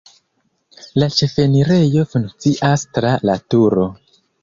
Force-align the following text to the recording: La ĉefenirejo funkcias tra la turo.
La 1.01 1.09
ĉefenirejo 1.17 2.07
funkcias 2.17 2.89
tra 2.99 3.15
la 3.31 3.41
turo. 3.55 3.91